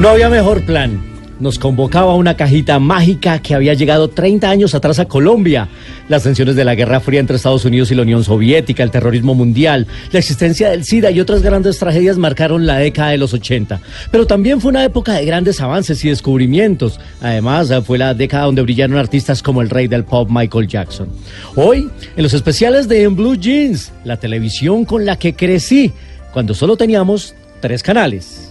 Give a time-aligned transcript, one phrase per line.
[0.00, 0.98] No había mejor plan.
[1.40, 5.68] Nos convocaba una cajita mágica que había llegado 30 años atrás a Colombia.
[6.08, 9.34] Las tensiones de la Guerra Fría entre Estados Unidos y la Unión Soviética, el terrorismo
[9.34, 13.78] mundial, la existencia del SIDA y otras grandes tragedias marcaron la década de los 80.
[14.10, 16.98] Pero también fue una época de grandes avances y descubrimientos.
[17.20, 21.08] Además, fue la década donde brillaron artistas como el rey del pop Michael Jackson.
[21.56, 25.92] Hoy, en los especiales de En Blue Jeans, la televisión con la que crecí,
[26.32, 28.49] cuando solo teníamos tres canales.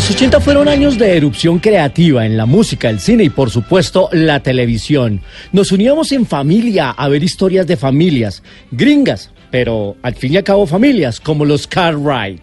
[0.00, 4.08] Los 80 fueron años de erupción creativa en la música, el cine y por supuesto
[4.12, 5.20] la televisión.
[5.52, 10.42] Nos uníamos en familia a ver historias de familias, gringas, pero al fin y al
[10.42, 12.40] cabo familias, como los Cartwright.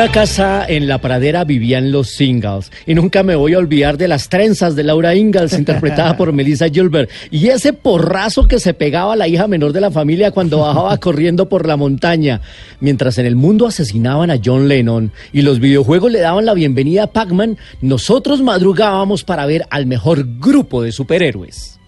[0.00, 4.08] Una casa en la pradera vivían los Ingalls y nunca me voy a olvidar de
[4.08, 9.12] las trenzas de Laura Ingalls interpretada por Melissa Gilbert y ese porrazo que se pegaba
[9.12, 12.40] a la hija menor de la familia cuando bajaba corriendo por la montaña.
[12.80, 17.02] Mientras en el mundo asesinaban a John Lennon y los videojuegos le daban la bienvenida
[17.02, 21.79] a Pac-Man, nosotros madrugábamos para ver al mejor grupo de superhéroes.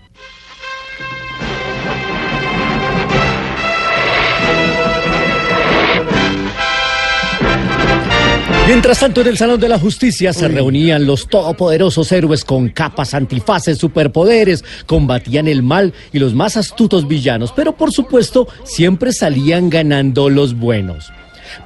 [8.66, 13.12] Mientras tanto, en el Salón de la Justicia se reunían los todopoderosos héroes con capas
[13.12, 19.68] antifaces, superpoderes, combatían el mal y los más astutos villanos, pero por supuesto siempre salían
[19.68, 21.12] ganando los buenos.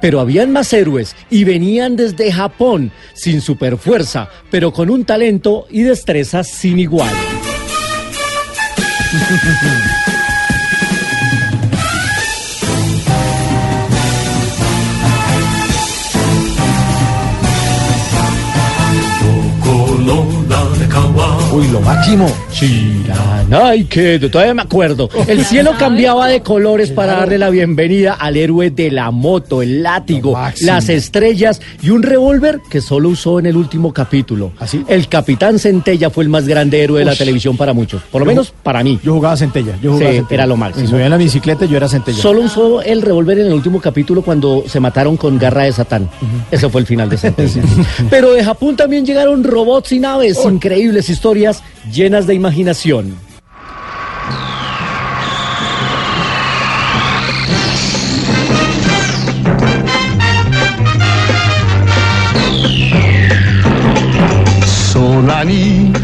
[0.01, 5.83] Pero habían más héroes y venían desde Japón, sin superfuerza, pero con un talento y
[5.83, 7.13] destreza sin igual.
[21.57, 22.27] Uy, lo máximo.
[23.89, 25.09] que todavía me acuerdo.
[25.27, 29.81] El cielo cambiaba de colores para darle la bienvenida al héroe de la moto, el
[29.81, 34.51] látigo, las estrellas y un revólver que solo usó en el último capítulo.
[34.59, 34.83] ¿Así?
[34.87, 38.25] El capitán Centella fue el más grande héroe de la televisión para muchos, por lo
[38.25, 38.99] Yo- menos para mí.
[39.03, 39.77] Yo jugaba centella.
[39.81, 40.35] Yo jugaba Sí, centella.
[40.35, 40.85] era lo máximo.
[40.85, 42.21] Si subía en la bicicleta, yo era centella.
[42.21, 46.09] Solo usó el revólver en el último capítulo cuando se mataron con garra de Satán.
[46.51, 47.63] Ese fue el final de Centella.
[48.11, 51.46] Pero de Japón también llegaron robots y naves, increíbles historias
[51.91, 53.26] llenas de imaginación.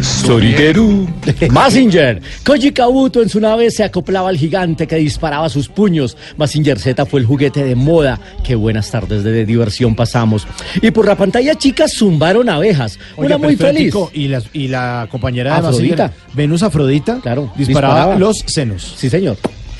[0.01, 1.07] Sorigeru.
[1.51, 2.19] Massinger.
[2.46, 6.18] Koji Kabuto en su nave se acoplaba al gigante que disparaba sus puños.
[6.38, 8.19] Massinger Z fue el juguete de moda.
[8.44, 10.47] Qué buenas tardes de diversión pasamos.
[10.81, 12.97] Y por la pantalla chica zumbaron abejas.
[13.16, 13.94] Una muy feliz.
[14.13, 16.12] Y la, y la compañera de Afrodita.
[16.34, 18.19] Venus Afrodita, Claro, disparaba, disparaba.
[18.19, 18.96] los senos.
[18.97, 19.38] Sí, señor.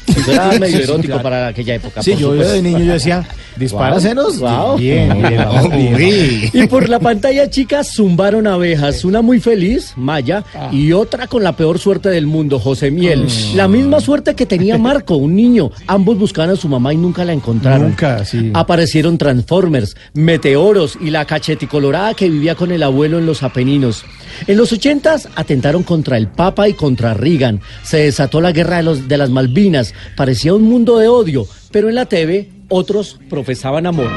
[0.08, 2.02] Eso era medio erótico para aquella época.
[2.02, 3.26] Sí, yo de niño yo decía,
[3.56, 4.40] ¿dispara senos?
[4.40, 4.78] guau.
[4.78, 6.52] Bien, bien.
[6.54, 11.56] Y por la pantalla chica zumbaron abejas, una muy feliz, Maya, y otra con la
[11.56, 13.28] peor suerte del mundo, José Miel.
[13.56, 15.72] La misma suerte que tenía Marco, un niño.
[15.88, 17.90] Ambos buscaban a su mamá y nunca la encontraron.
[17.90, 18.52] Nunca, sí.
[18.54, 24.06] Aparecieron Transformers, Meteoros y la cacheticolorada que vivía con el abuelo en los Apeninos.
[24.48, 27.62] En los ochentas atentaron contra el Papa y contra Reagan.
[27.84, 29.93] Se desató la guerra de, los, de las Malvinas.
[30.16, 34.10] Parecía un mundo de odio, pero en la TV otros profesaban amor.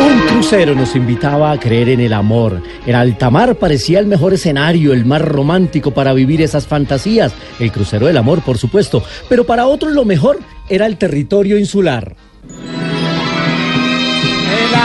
[0.00, 2.60] Un crucero nos invitaba a creer en el amor.
[2.86, 7.32] En alta mar parecía el mejor escenario, el más romántico para vivir esas fantasías.
[7.60, 9.02] El crucero del amor, por supuesto.
[9.28, 12.16] Pero para otros lo mejor era el territorio insular.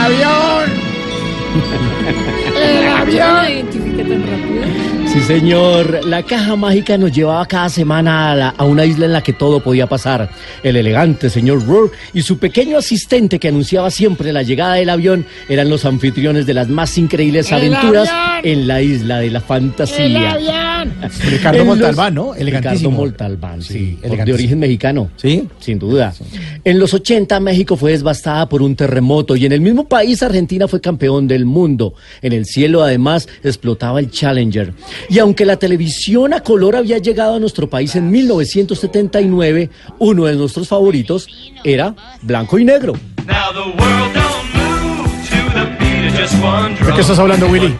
[0.00, 0.64] ¡El avión!
[2.56, 4.99] ¡El avión!
[5.12, 6.04] Sí, señor.
[6.06, 9.32] La caja mágica nos llevaba cada semana a, la- a una isla en la que
[9.32, 10.30] todo podía pasar.
[10.62, 15.26] El elegante señor Rourke y su pequeño asistente que anunciaba siempre la llegada del avión
[15.48, 18.52] eran los anfitriones de las más increíbles ¡El aventuras avión!
[18.52, 20.04] en la isla de la fantasía.
[20.06, 20.94] ¡El avión!
[21.28, 22.34] Ricardo los- Montalbán, ¿no?
[22.36, 22.90] Elegantísimo.
[22.90, 23.98] Ricardo Montalbán, sí.
[24.24, 25.10] De origen mexicano.
[25.16, 25.48] ¿Sí?
[25.58, 26.14] Sin duda.
[26.64, 30.68] En los 80 México fue devastada por un terremoto y en el mismo país Argentina
[30.68, 31.94] fue campeón del mundo.
[32.22, 34.72] En el cielo además explotaba el Challenger.
[35.08, 40.36] Y aunque la televisión a color había llegado a nuestro país en 1979, uno de
[40.36, 41.28] nuestros favoritos
[41.64, 42.94] era blanco y negro.
[46.86, 47.74] ¿De qué estás hablando, Willy?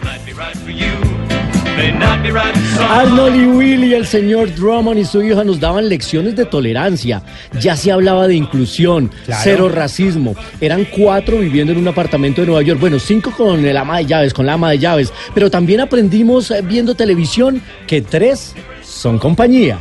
[2.89, 7.23] Arnold y Willy, el señor Drummond y su hija nos daban lecciones de tolerancia.
[7.59, 9.41] Ya se hablaba de inclusión, Claro.
[9.43, 10.35] cero racismo.
[10.59, 12.79] Eran cuatro viviendo en un apartamento de Nueva York.
[12.79, 15.11] Bueno, cinco con el ama de llaves, con la ama de llaves.
[15.33, 18.53] Pero también aprendimos eh, viendo televisión que tres
[18.83, 19.79] son compañía.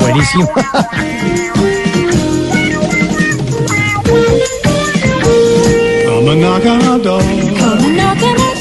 [0.00, 0.50] Buenísimo.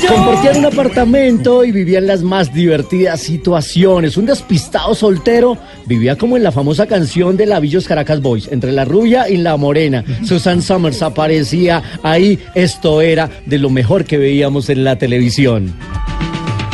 [0.10, 4.18] Compartían un apartamento y vivían las más divertidas situaciones.
[4.18, 8.72] Un despistado soltero vivía como en la famosa canción de la Villos Caracas Boys, entre
[8.72, 10.04] la rubia y la morena.
[10.26, 12.40] Susan Summers aparecía ahí.
[12.56, 15.74] Esto era de lo mejor que veíamos en la televisión.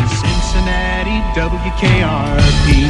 [0.07, 2.84] Cincinnati, WKRP.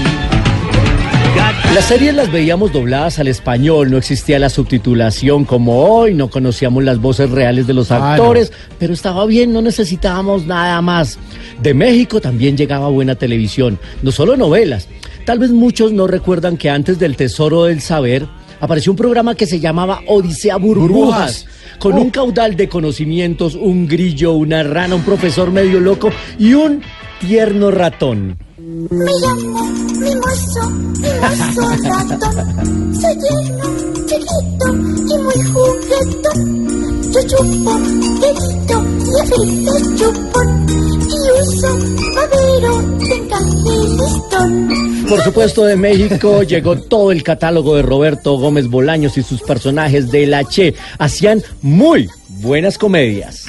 [1.76, 6.84] Las series las veíamos dobladas al español, no existía la subtitulación como hoy, no conocíamos
[6.86, 8.06] las voces reales de los Ah, no.
[8.06, 11.20] actores, pero estaba bien, no necesitábamos nada más.
[11.62, 14.88] De México también llegaba buena televisión, no solo novelas.
[15.26, 18.26] Tal vez muchos no recuerdan que antes del Tesoro del Saber
[18.62, 20.90] apareció un programa que se llamaba Odisea Burbujas.
[20.90, 21.46] Burbujas.
[21.80, 22.02] Con Oh.
[22.02, 26.82] un caudal de conocimientos, un grillo, una rana, un profesor medio loco y un
[27.20, 28.38] tierno ratón.
[28.68, 29.64] Me llamo
[30.00, 32.96] Mimoso, Mimoso ratón.
[33.00, 33.66] Soy tierno,
[34.08, 37.14] chiquito y muy juguetón.
[37.14, 37.78] Yo chupo
[38.22, 40.66] dedito y a veces chupón.
[41.02, 41.78] Y uso
[42.16, 45.06] babero de encaje listón.
[45.10, 50.10] Por supuesto, de México llegó todo el catálogo de Roberto Gómez Bolaños y sus personajes
[50.10, 50.74] de la Che.
[50.98, 52.10] Hacían muy
[52.42, 53.46] buenas comedias.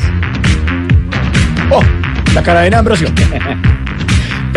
[1.73, 1.83] Oh,
[2.35, 3.09] la cadena Ambrosio.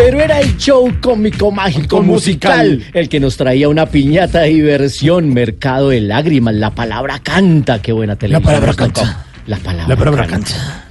[0.01, 2.91] Pero era el show cómico mágico musical, musical.
[2.93, 7.91] el que nos traía una piñata de diversión, mercado de lágrimas, la palabra canta, qué
[7.91, 8.43] buena televisión.
[8.43, 9.01] palabra nos tocó.
[9.01, 9.25] canta.
[9.45, 10.51] La palabra, La palabra canta.
[10.51, 10.85] canta.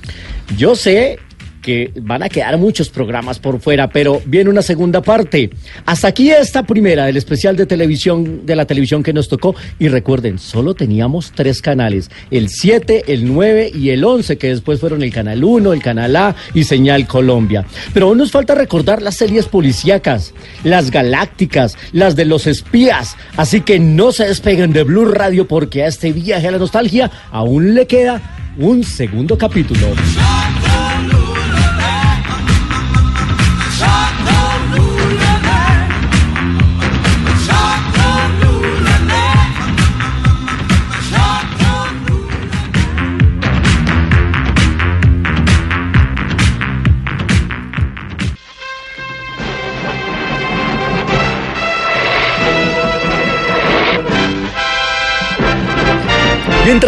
[0.58, 1.18] Yo sé
[1.62, 5.50] que van a quedar muchos programas por fuera, pero viene una segunda parte.
[5.86, 9.54] Hasta aquí esta primera del especial de televisión, de la televisión que nos tocó.
[9.78, 14.80] Y recuerden, solo teníamos tres canales, el 7, el 9 y el 11, que después
[14.80, 17.66] fueron el Canal 1, el Canal A y Señal Colombia.
[17.92, 20.34] Pero aún nos falta recordar las series policíacas,
[20.64, 23.16] las galácticas, las de los espías.
[23.36, 27.10] Así que no se despeguen de Blue Radio porque a este viaje a la nostalgia
[27.30, 28.20] aún le queda
[28.58, 29.86] un segundo capítulo.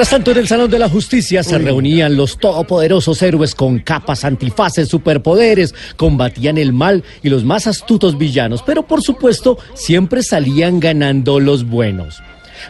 [0.00, 4.24] Mientras tanto, en el Salón de la Justicia se reunían los todopoderosos héroes con capas
[4.24, 10.80] antifaces, superpoderes, combatían el mal y los más astutos villanos, pero por supuesto siempre salían
[10.80, 12.22] ganando los buenos.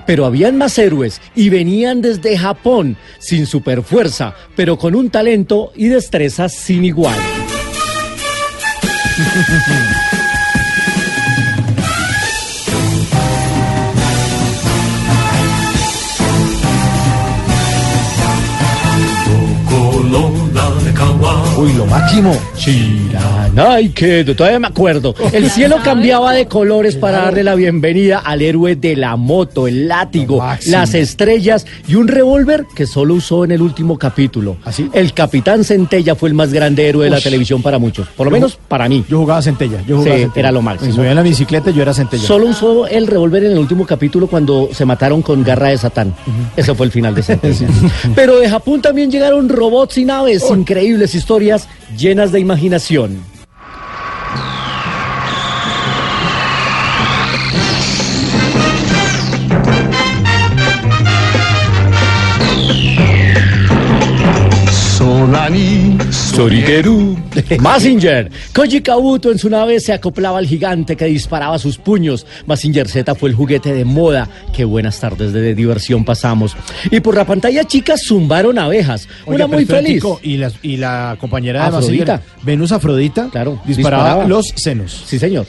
[0.08, 5.86] Pero habían más héroes y venían desde Japón, sin superfuerza, pero con un talento y
[5.86, 7.16] destrezas sin igual.
[21.56, 22.36] Uy, lo máximo.
[22.56, 23.88] Shiranai,
[24.36, 25.14] todavía me acuerdo.
[25.32, 29.88] El cielo cambiaba de colores para darle la bienvenida al héroe de la moto, el
[29.88, 34.56] látigo, las estrellas y un revólver que solo usó en el último capítulo.
[34.64, 34.88] ¿Ah, sí?
[34.92, 37.22] El capitán Centella fue el más grande héroe de la Ush.
[37.24, 39.04] televisión para muchos, por lo menos para mí.
[39.08, 39.82] Yo jugaba centella.
[39.86, 40.40] Yo jugaba Sí, centella.
[40.40, 40.90] era lo máximo.
[40.90, 42.22] Me subía en la bicicleta y yo era centella.
[42.22, 46.14] Solo usó el revólver en el último capítulo cuando se mataron con garra de Satán.
[46.56, 47.68] Ese fue el final de Sentencia.
[48.14, 53.29] Pero de Japón también llegaron robots y naves, increíbles historias llenas de imaginación.
[66.10, 67.16] Sorigeru.
[67.60, 68.30] Massinger.
[68.54, 72.26] Koji Kabuto en su nave se acoplaba al gigante que disparaba sus puños.
[72.46, 74.28] Massinger Z fue el juguete de moda.
[74.54, 76.56] Qué buenas tardes de diversión pasamos.
[76.90, 79.08] Y por la pantalla chica zumbaron abejas.
[79.26, 79.94] Oiga, Una muy feliz.
[79.94, 82.22] Tico, Y la, y la compañera de Afrodita.
[82.42, 84.28] Venus Afrodita, Claro, disparaba, disparaba.
[84.28, 85.02] los senos.
[85.06, 85.46] Sí, señor.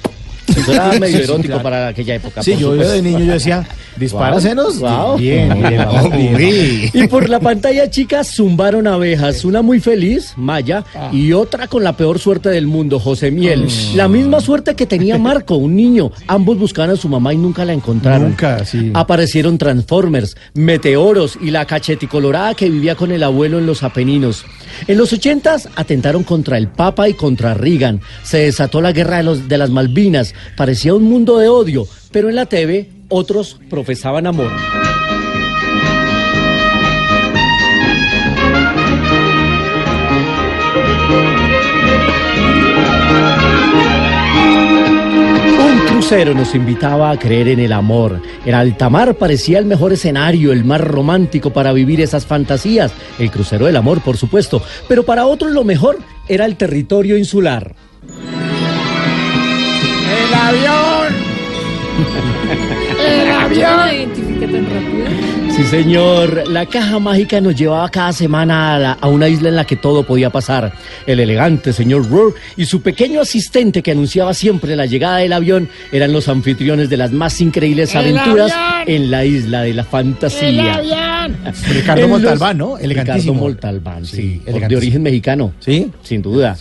[0.55, 1.63] Eso era medio sí, erótico claro.
[1.63, 2.43] para aquella época.
[2.43, 2.93] Sí, yo supuesto.
[2.93, 3.65] de niño yo decía,
[4.01, 4.79] ¿Dispárasenos?
[4.79, 5.17] Wow.
[5.17, 5.53] Bien,
[6.17, 6.89] bien.
[6.91, 9.45] Y por la pantalla, chicas, zumbaron abejas.
[9.45, 13.67] Una muy feliz, Maya, y otra con la peor suerte del mundo, José Miel.
[13.95, 16.11] La misma suerte que tenía Marco, un niño.
[16.25, 18.29] Ambos buscaban a su mamá y nunca la encontraron.
[18.29, 18.89] Nunca, sí.
[18.95, 24.45] Aparecieron Transformers, Meteoros y la cacheticolorada que vivía con el abuelo en los Apeninos.
[24.87, 28.01] En los ochentas atentaron contra el Papa y contra Reagan.
[28.23, 30.33] Se desató la guerra de, los, de las Malvinas.
[30.57, 34.51] Parecía un mundo de odio, pero en la TV otros profesaban amor.
[45.59, 48.21] Un crucero nos invitaba a creer en el amor.
[48.45, 52.91] El altamar parecía el mejor escenario, el más romántico para vivir esas fantasías.
[53.19, 54.63] El crucero del amor, por supuesto.
[54.87, 57.75] Pero para otros lo mejor era el territorio insular.
[60.07, 61.30] ¡El avión!
[61.97, 64.20] ¿Cómo la identifica tan rápido?
[65.61, 66.47] Sí, señor.
[66.49, 69.75] La caja mágica nos llevaba cada semana a, la- a una isla en la que
[69.75, 70.73] todo podía pasar.
[71.05, 75.69] El elegante señor Rourke y su pequeño asistente que anunciaba siempre la llegada del avión
[75.91, 78.51] eran los anfitriones de las más increíbles aventuras
[78.87, 80.81] en la isla de la fantasía.
[81.69, 82.77] Ricardo En los- Montalbán, ¿no?
[82.79, 83.33] Elegantísimo.
[83.33, 85.53] Ricardo Montalbán, sí, Sí, de origen mexicano.
[85.59, 85.91] ¿Sí?
[86.01, 86.57] Sin duda.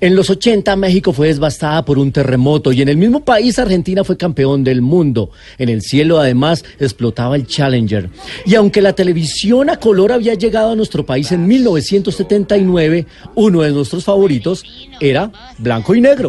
[0.00, 4.04] En los 80 México fue devastada por un terremoto y en el mismo país Argentina
[4.04, 5.30] fue campeón del mundo.
[5.58, 8.10] En el cielo además explotaba el Challenger.
[8.46, 13.70] Y aunque la televisión a color había llegado a nuestro país en 1979, uno de
[13.70, 14.64] nuestros favoritos
[15.00, 16.28] era blanco y negro.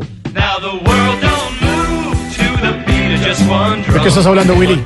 [3.93, 4.83] ¿De qué estás hablando, Willy?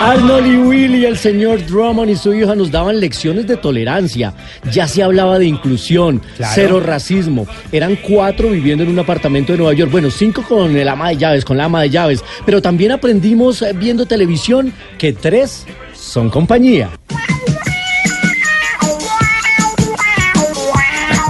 [0.00, 4.32] Arnold y Willy, el señor Drummond y su hija nos daban lecciones de tolerancia.
[4.72, 6.52] Ya se hablaba de inclusión, Claro.
[6.54, 7.46] cero racismo.
[7.72, 9.90] Eran cuatro viviendo en un apartamento de Nueva York.
[9.90, 12.24] Bueno, cinco con el ama de llaves, con la ama de llaves.
[12.44, 16.90] Pero también aprendimos eh, viendo televisión que tres son compañía.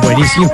[0.02, 0.50] Buenísimo.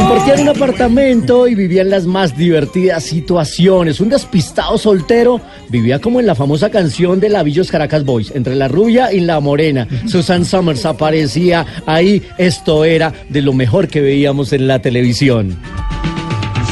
[0.00, 4.00] Compartían un apartamento y vivían las más divertidas situaciones.
[4.00, 8.66] Un despistado soltero vivía como en la famosa canción de Lavillos Caracas Boys, entre la
[8.66, 9.86] rubia y la morena.
[10.06, 12.22] Susan Summers aparecía ahí.
[12.38, 15.58] Esto era de lo mejor que veíamos en la televisión.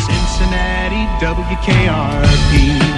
[0.07, 2.98] Cincinnati, WKRP.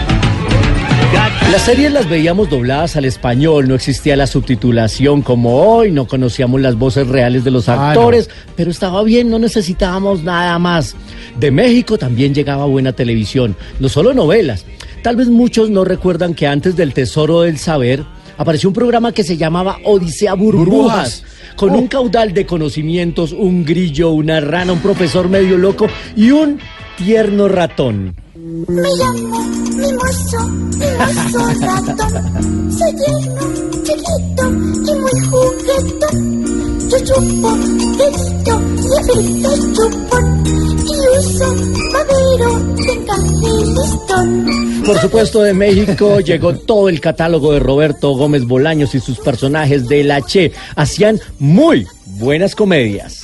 [1.12, 6.60] Las series las veíamos dobladas al español, no existía la subtitulación como hoy, no conocíamos
[6.60, 7.82] las voces reales de los Ah, no.
[7.82, 10.94] actores, pero estaba bien, no necesitábamos nada más.
[11.38, 14.64] De México también llegaba buena televisión, no solo novelas.
[15.02, 18.04] Tal vez muchos no recuerdan que antes del Tesoro del Saber
[18.38, 20.66] apareció un programa que se llamaba Odisea Burbujas.
[20.68, 21.24] Burbujas.
[21.56, 21.78] Con Oh.
[21.78, 26.60] un caudal de conocimientos, un grillo, una rana, un profesor medio loco y un
[26.96, 28.14] tierno ratón.
[28.42, 29.44] Me llamo
[29.76, 32.72] mimoso, mimoso ratón.
[32.72, 33.42] Soy tierno,
[33.82, 36.88] chiquito y muy juguetón.
[36.88, 37.54] Yo chupo
[37.98, 40.44] dedito y a veces chupón.
[40.86, 41.54] Y uso
[41.92, 44.82] madero de encaje listón.
[44.86, 49.86] Por supuesto, de México llegó todo el catálogo de Roberto Gómez Bolaños y sus personajes
[49.86, 50.52] de la Che.
[50.76, 53.20] Hacían muy buenas comedias.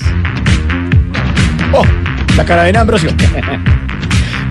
[1.73, 1.85] Oh,
[2.37, 3.09] la cadena Ambrosio.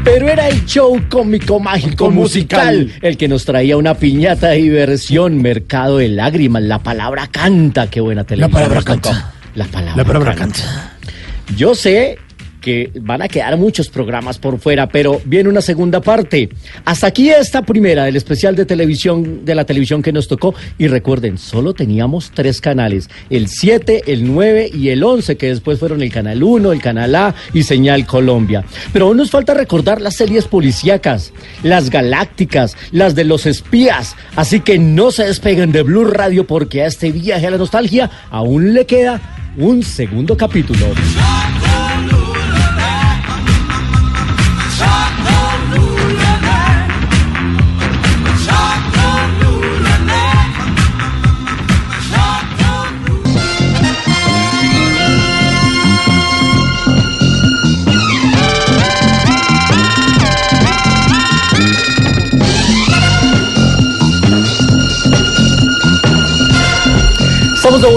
[0.05, 2.99] Pero era el show cómico, mágico, musical, musical.
[3.01, 6.61] el que nos traía una piñata de diversión, mercado de lágrimas.
[6.61, 8.51] La palabra canta, qué buena televisión.
[8.51, 9.09] palabra nos tocó.
[9.09, 9.33] canta.
[9.55, 10.59] La palabra, La palabra canta.
[10.59, 10.91] canta.
[11.57, 12.19] Yo sé
[12.65, 16.49] que van a quedar muchos programas por fuera, pero viene una segunda parte.
[16.83, 20.55] Hasta aquí esta primera del especial de televisión, de la televisión que nos tocó.
[20.79, 25.77] Y recuerden, solo teníamos tres canales, el 7, el 9 y el 11, que después
[25.77, 28.65] fueron el canal 1, el canal A y Señal Colombia.
[28.91, 34.15] Pero aún nos falta recordar las series policíacas, las galácticas, las de los espías.
[34.35, 38.09] Así que no se despeguen de Blue Radio porque a este viaje a la nostalgia
[38.31, 39.21] aún le queda
[39.55, 40.87] un segundo capítulo.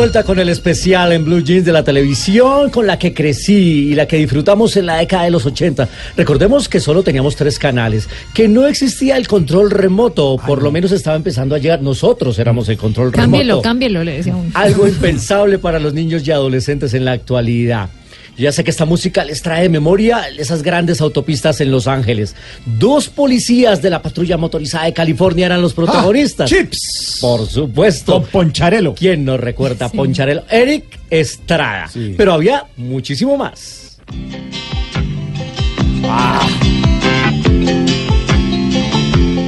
[0.09, 3.95] Vuelta con el especial en Blue Jeans de la televisión con la que crecí y
[3.95, 5.87] la que disfrutamos en la década de los 80.
[6.17, 10.73] Recordemos que solo teníamos tres canales, que no existía el control remoto, o por lo
[10.73, 11.83] menos estaba empezando a llegar.
[11.83, 13.62] Nosotros éramos el control Cámbielo, remoto.
[13.62, 14.35] cámbielo, le decía.
[14.55, 17.91] Algo impensable para los niños y adolescentes en la actualidad.
[18.38, 22.37] Ya sé que esta música les trae de memoria esas grandes autopistas en Los Ángeles.
[22.64, 26.50] Dos policías de la patrulla motorizada de California eran los protagonistas.
[26.52, 27.18] Ah, Chips.
[27.21, 28.12] Por supuesto.
[28.12, 28.95] Con Poncharelo.
[28.95, 29.97] ¿Quién nos recuerda a Sí.
[29.97, 30.45] Poncharelo?
[30.50, 31.88] Eric Estrada.
[31.88, 32.14] Sí.
[32.16, 33.99] Pero había muchísimo más.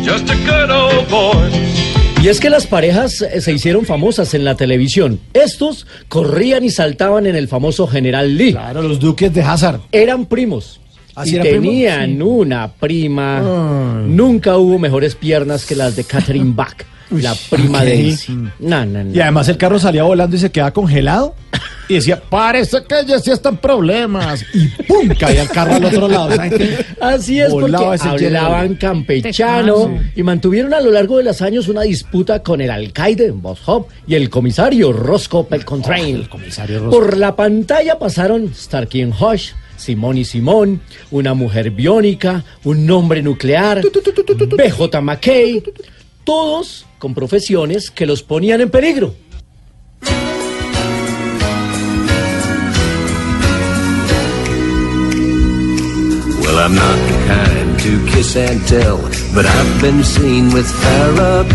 [0.05, 1.90] Just a good old boy.
[2.23, 5.19] Y es que las parejas eh, se hicieron famosas en la televisión.
[5.33, 8.53] Estos corrían y saltaban en el famoso General Lee.
[8.53, 9.81] Claro, los duques de Hazard.
[9.91, 10.81] Eran primos.
[11.15, 11.65] ¿Así y eran primos?
[11.67, 12.21] tenían Sí.
[12.23, 13.41] una prima.
[14.07, 16.77] Nunca hubo mejores piernas que las de Catherine Bach,
[17.11, 18.33] Uy, la prima de Daisy.
[18.59, 19.15] No, no, no.
[19.15, 21.35] Y además el carro salía volando y se quedaba congelado.
[21.91, 24.45] Y decía, parece que ya sí están problemas.
[24.55, 25.09] Y ¡pum!
[25.19, 26.37] Caía el carro al otro lado.
[26.37, 26.87] ¿saben qué?
[27.01, 31.67] Así es, porque Volaba ese hablaban campechano y mantuvieron a lo largo de los años
[31.67, 36.29] una disputa con el alcaide, Boss Hop, y el comisario Roscoe Pelcontrain.
[36.29, 36.91] Roscoe.
[36.91, 40.81] Por la pantalla pasaron Starkey and Hush, Simón y Simón,
[41.11, 45.61] una mujer biónica, un hombre nuclear, BJ McKay,
[46.23, 49.13] todos con profesiones que los ponían en peligro.
[56.51, 58.99] Well, I'm not the kind to kiss and tell,
[59.33, 61.47] but I've been seen with never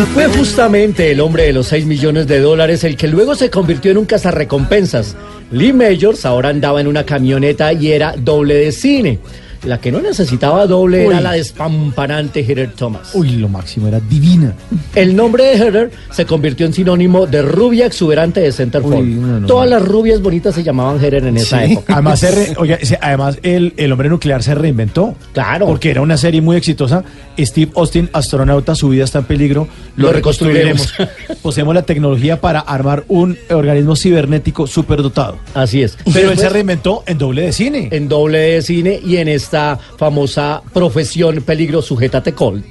[0.00, 3.50] Y fue justamente el hombre de los 6 millones de dólares el que luego se
[3.50, 5.16] convirtió en un cazarrecompensas.
[5.50, 9.18] Lee Majors ahora andaba en una camioneta y era doble de cine.
[9.64, 13.10] La que no necesitaba doble era la despampanante Heather Thomas.
[13.14, 14.54] Uy, lo máximo, era divina.
[14.94, 18.94] El nombre de Heather se convirtió en sinónimo de rubia exuberante de Centerfold.
[19.00, 19.76] Uy, no, no, Todas no.
[19.78, 21.72] las rubias bonitas se llamaban Heather en esa Sí.
[21.72, 21.92] época.
[21.94, 22.54] Además, se re-
[23.00, 25.14] además el, el hombre nuclear se reinventó.
[25.32, 25.66] Claro.
[25.66, 27.04] Porque era una serie muy exitosa.
[27.38, 29.68] Steve Austin, astronauta, su vida está en peligro.
[29.96, 30.96] Lo, Lo reconstruiremos.
[30.96, 31.38] reconstruiremos.
[31.42, 35.36] Poseemos la tecnología para armar un organismo cibernético superdotado.
[35.54, 35.96] Así es.
[36.12, 37.88] Pero él se reinventó en doble de cine.
[37.92, 42.64] en doble de cine y en esta famosa profesión peligro sujétate Colt.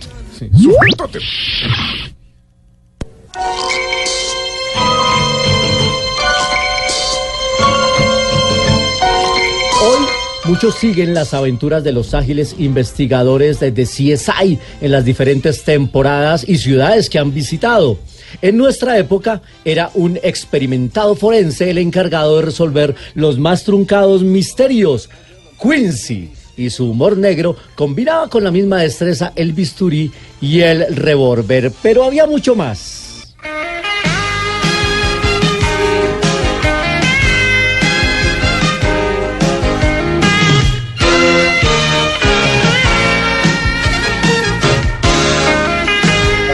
[9.81, 10.05] Hoy
[10.45, 16.47] muchos siguen las aventuras de los ágiles investigadores de, de CSI en las diferentes temporadas
[16.47, 17.99] y ciudades que han visitado.
[18.41, 25.09] En nuestra época era un experimentado forense el encargado de resolver los más truncados misterios.
[25.61, 31.71] Quincy y su humor negro combinaba con la misma destreza el bisturí y el revólver,
[31.81, 32.99] pero había mucho más.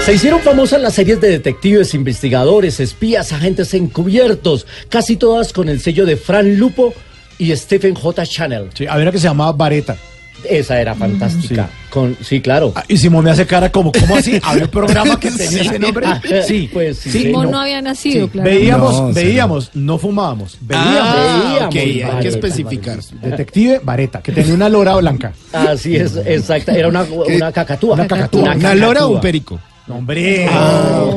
[0.05, 5.79] Se hicieron famosas las series de detectives, investigadores, espías, agentes encubiertos, casi todas con el
[5.79, 6.93] sello de Fran Lupo
[7.37, 8.25] y Stephen J.
[8.25, 8.69] Channel.
[8.73, 9.95] Sí, había una que se llamaba Vareta.
[10.47, 11.63] Esa era fantástica.
[11.65, 11.89] Sí.
[11.89, 12.71] Con, sí, claro.
[12.75, 14.39] Ah, y Simón me hace cara como, ¿cómo así?
[14.43, 16.05] ¿Había un programa que tenía ese nombre?
[16.45, 17.51] Sí, Pues sí, sí, Simón no.
[17.53, 18.49] no había nacido, Sí, claro.
[18.49, 20.57] Veíamos, No, veíamos, no fumábamos.
[20.61, 20.91] Veíamos.
[20.93, 22.99] Ah, hay que Vareta, especificar.
[23.21, 25.33] Detective Vareta, que tenía una lora blanca.
[25.51, 26.75] Así es, exacta.
[26.75, 27.95] Era una, una cacatúa.
[27.95, 28.53] Una cacatúa.
[28.55, 29.59] ¿Una lora o un perico?
[29.87, 30.47] Hombre.
[30.49, 31.13] Ah.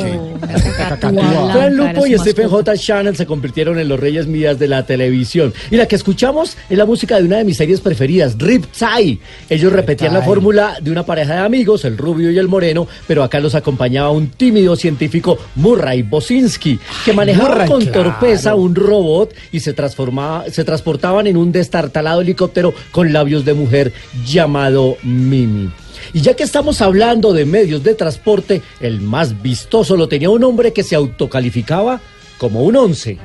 [1.53, 2.77] Fran Lupo y Stephen J.
[2.77, 5.53] Channel se convirtieron en los reyes mías de la televisión.
[5.71, 9.19] Y la que escuchamos es la música de una de mis series preferidas, Rip Tie.
[9.49, 13.23] Ellos repetían la fórmula de una pareja de amigos, el rubio y el moreno, pero
[13.23, 18.03] acá los acompañaba un tímido científico, Murray Bosinski, que manejaba Murray, con claro.
[18.03, 23.55] torpeza un robot y se, transformaba, se transportaban en un destartalado helicóptero con labios de
[23.55, 23.93] mujer
[24.25, 25.71] llamado Mimi.
[26.13, 30.45] Y ya que estamos hablando de medios de transporte, el más vistoso lo tenía un
[30.45, 32.01] hombre que se autocalificaba
[32.39, 33.19] como un once.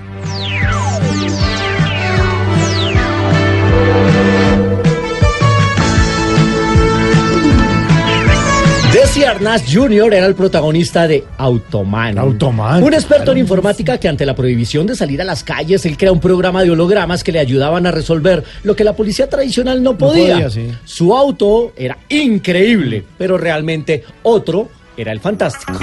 [9.14, 10.12] Desi Arnaz Jr.
[10.12, 12.18] era el protagonista de Automan.
[12.18, 15.98] Automan, Un experto en informática que ante la prohibición de salir a las calles, él
[15.98, 19.84] crea un programa de hologramas que le ayudaban a resolver lo que la policía tradicional
[19.84, 20.34] no podía.
[20.34, 20.68] podía, sí.
[20.86, 25.74] Su auto era increíble, pero realmente otro era el fantástico.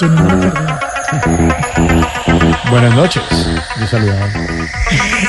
[0.00, 0.93] Yo no me.
[2.70, 3.22] Buenas noches.
[3.80, 4.28] Yo saludaba.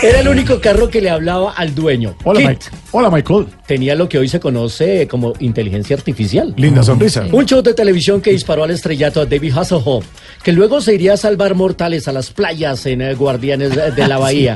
[0.01, 2.15] Era el único carro que le hablaba al dueño.
[2.23, 2.49] Hola, Kit.
[2.49, 2.65] Mike.
[2.91, 3.47] Hola, Michael.
[3.67, 6.53] Tenía lo que hoy se conoce como inteligencia artificial.
[6.57, 7.25] Linda sonrisa.
[7.31, 10.05] Un show de televisión que disparó al estrellato a David Hasselhoff,
[10.43, 14.07] que luego se iría a salvar mortales a las playas en eh, Guardianes de de
[14.07, 14.55] la Bahía.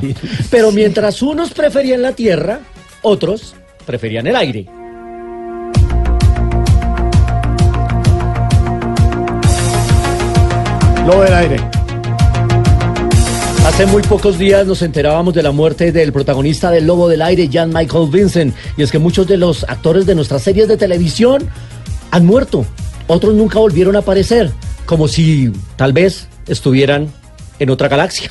[0.50, 2.60] Pero mientras unos preferían la tierra,
[3.02, 3.54] otros
[3.86, 4.66] preferían el aire.
[11.10, 11.56] Lo del aire.
[13.66, 17.48] Hace muy pocos días nos enterábamos de la muerte del protagonista del Lobo del Aire,
[17.52, 18.54] Jan Michael Vincent.
[18.76, 21.48] Y es que muchos de los actores de nuestras series de televisión
[22.12, 22.64] han muerto.
[23.08, 24.52] Otros nunca volvieron a aparecer,
[24.86, 27.08] como si tal vez estuvieran
[27.58, 28.30] en otra galaxia.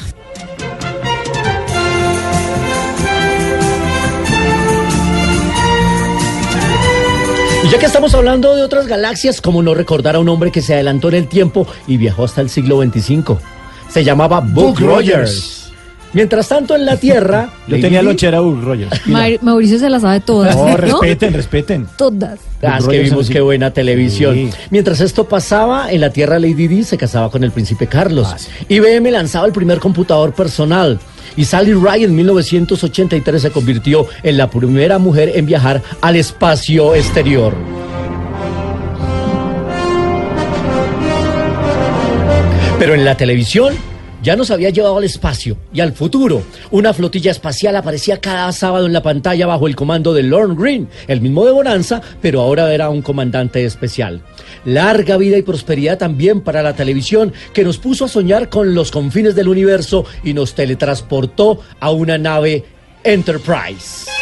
[7.64, 10.62] Y ya que estamos hablando de otras galaxias, como no recordar a un hombre que
[10.62, 13.36] se adelantó en el tiempo y viajó hasta el siglo XXV?
[13.90, 15.10] Se llamaba Buck Buck Rogers.
[15.10, 15.56] Rogers.
[16.12, 19.06] Mientras tanto, en la Tierra, Yo Lady tenía lonchera Bull Rogers.
[19.08, 20.56] Ma- Mauricio se las sabe todas.
[20.56, 20.78] No, ¿no?
[20.78, 21.88] respeten, respeten.
[21.98, 22.40] Todas.
[22.64, 24.34] Ah, es Buck que vimos qué buena televisión.
[24.36, 24.50] Sí.
[24.72, 28.28] Mientras esto pasaba, en la Tierra Lady Di se casaba con el príncipe Carlos.
[28.32, 28.50] Ah, sí.
[28.70, 31.00] IBM lanzaba el primer computador personal.
[31.36, 36.96] Y Sally Ride en 1983 se convirtió en la primera mujer en viajar al espacio
[36.96, 37.54] exterior.
[42.80, 43.74] Pero en la televisión
[44.22, 46.44] ya nos había llevado al espacio y al futuro.
[46.72, 50.90] Una flotilla espacial aparecía cada sábado en la pantalla bajo el comando de Lorne Green,
[51.08, 54.22] el mismo de Bonanza, pero ahora era un comandante especial.
[54.66, 58.92] Larga vida y prosperidad también para la televisión que nos puso a soñar con los
[58.92, 62.66] confines del universo y nos teletransportó a una nave
[63.04, 64.19] Enterprise.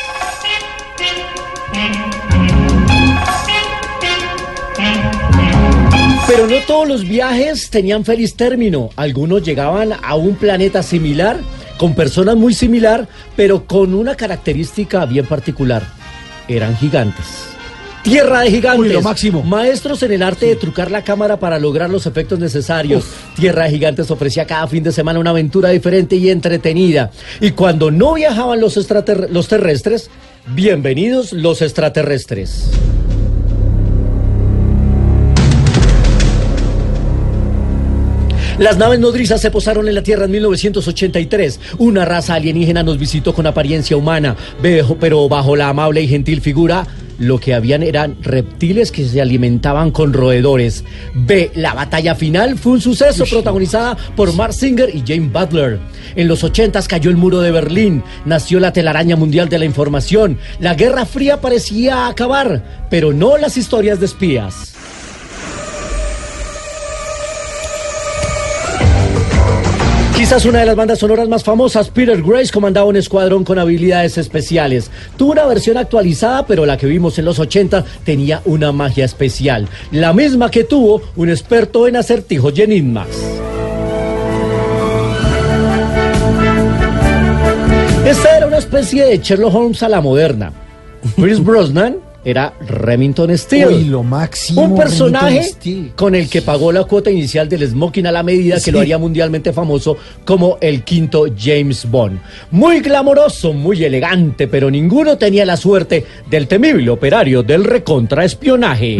[6.27, 8.89] Pero no todos los viajes tenían feliz término.
[8.97, 11.39] Algunos llegaban a un planeta similar,
[11.77, 15.83] con personas muy similar, pero con una característica bien particular.
[16.49, 17.47] Eran gigantes.
[18.03, 18.81] Tierra de gigantes.
[18.81, 19.41] Uy, lo máximo.
[19.41, 23.05] Maestros en el arte de trucar la cámara para lograr los efectos necesarios.
[23.37, 27.09] Tierra de Gigantes ofrecía cada fin de semana una aventura diferente y entretenida.
[27.39, 28.77] Y cuando no viajaban los,
[29.29, 30.09] los terrestres,
[30.47, 32.69] bienvenidos los extraterrestres.
[38.59, 41.59] Las naves nodrizas se posaron en la Tierra en 1983.
[41.77, 44.35] Una raza alienígena nos visitó con apariencia humana,
[44.99, 46.87] pero bajo la amable y gentil figura,
[47.19, 50.83] lo que habían eran reptiles que se alimentaban con roedores.
[51.13, 51.51] B.
[51.53, 55.79] La batalla final fue un suceso protagonizada por Mark Singer y Jane Butler.
[56.15, 60.39] En los 80 cayó el muro de Berlín, nació la telaraña mundial de la información.
[60.59, 64.76] La Guerra Fría parecía acabar, pero no las historias de espías.
[70.27, 74.17] Quizás una de las bandas sonoras más famosas, Peter Grace comandaba un escuadrón con habilidades
[74.17, 74.91] especiales.
[75.15, 79.69] Tuvo una versión actualizada, pero la que vimos en los 80 tenía una magia especial.
[79.89, 83.07] La misma que tuvo un experto en acertijos y enigmas.
[88.05, 90.51] Esta era una especie de Sherlock Holmes a la moderna.
[91.15, 93.67] Chris Brosnan era Remington Steele.
[93.67, 94.61] Uy, lo máximo.
[94.61, 95.49] Un personaje
[95.95, 98.97] con el que pagó la cuota inicial del smoking a la medida que lo haría
[98.97, 102.19] mundialmente famoso como el quinto James Bond.
[102.51, 108.97] Muy glamoroso, muy elegante, pero ninguno tenía la suerte del temible operario del recontraespionaje.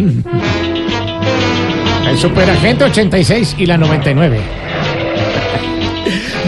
[2.08, 4.38] El superagente 86 y la 99.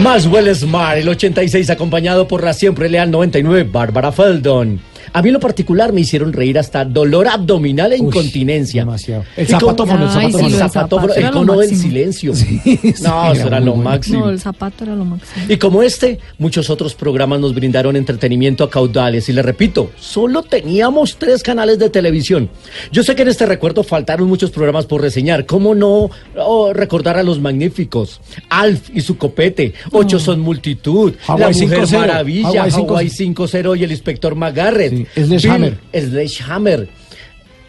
[0.01, 4.90] Maxwell Smart, el 86, acompañado por la siempre leal 99, Bárbara Feldon.
[5.13, 8.81] A mí en lo particular me hicieron reír hasta dolor abdominal e Uy, incontinencia.
[8.83, 9.23] demasiado.
[9.35, 10.47] El Y como- zapatófono, el zapatófono.
[10.47, 12.35] sí, el zapatófono, el cono del silencio.
[12.35, 12.61] sí,
[13.03, 13.89] no, eso era lo bueno.
[13.89, 14.19] máximo.
[14.25, 15.45] No, el zapato era lo máximo.
[15.49, 19.27] Y como este, muchos otros programas nos brindaron entretenimiento a caudales.
[19.29, 22.49] Y le repito, solo teníamos tres canales de televisión.
[22.91, 25.45] Yo sé que en este recuerdo faltaron muchos programas por reseñar.
[25.45, 28.21] ¿Cómo no oh, recordar a los magníficos?
[28.49, 32.89] Alf y su copete, Ocho son multitud, La Mujer 5-0, Maravilla, Hawaii 5-0.
[32.89, 34.91] Hawaii 5-0 y el Inspector McGarrett.
[34.91, 35.73] Sí, Sledgehammer.
[35.93, 36.87] Sledgehammer.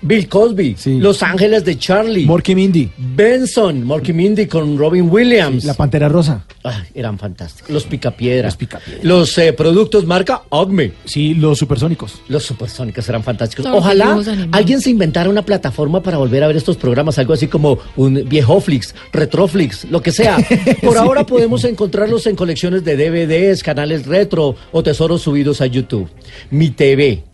[0.02, 0.98] Bill Cosby, Sí.
[0.98, 2.90] Los Ángeles de Charlie, Morky Mindy.
[2.98, 5.64] Benson, Morky Mindy con Robin Williams.
[5.64, 6.44] La Pantera Rosa.
[6.64, 7.70] Ay, eran fantásticos.
[7.70, 8.48] Los picapiedra.
[8.48, 9.00] Los Picapiedra.
[9.02, 10.92] Los eh, productos marca Acme.
[11.04, 12.20] Sí, los supersónicos.
[12.28, 13.66] Los supersónicos eran fantásticos.
[13.66, 14.18] Ojalá
[14.52, 18.28] alguien se inventara una plataforma para volver a ver estos programas, algo así como un
[18.28, 20.36] Viejoflix, Retroflix, lo que sea.
[20.82, 26.08] Por ahora podemos encontrarlos en colecciones de DVDs, canales retro o tesoros subidos a YouTube.
[26.50, 27.24] Mi TV.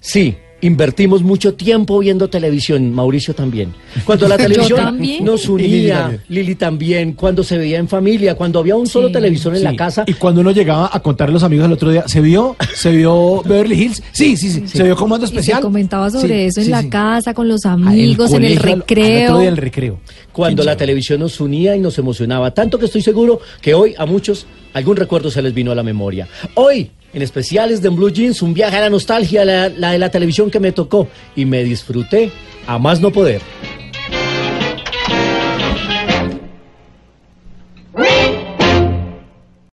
[0.00, 3.74] Sí, Invertimos mucho tiempo viendo televisión, Mauricio también.
[4.06, 5.22] Cuando la televisión también.
[5.22, 6.20] nos Lili unía, también.
[6.28, 9.12] Lili también, cuando se veía en familia, cuando había un solo Sí.
[9.12, 11.90] televisor en la casa, Y cuando uno llegaba a contarle a los amigos el otro
[11.90, 12.56] día, ¿se vio?
[12.74, 14.02] ¿Se vio Beverly Hills?
[14.12, 14.62] Sí, sí, sí.
[14.66, 15.60] ¿Se vio Comando Y se Especial?
[15.60, 16.88] comentaba sobre Sí, eso en sí, la sí.
[16.88, 19.24] casa, con los Ah, amigos, en el colegio, al- al recreo.
[19.28, 20.00] otro día en el recreo.
[20.32, 24.04] cuando la televisión nos unía y nos emocionaba, tanto que estoy seguro que hoy a
[24.06, 26.28] muchos algún recuerdo se les vino a la memoria.
[26.54, 30.50] Hoy, en especiales de Blue Jeans, un viaje a la nostalgia, la de la televisión
[30.50, 32.30] que me tocó y me disfruté
[32.66, 33.40] a más no poder.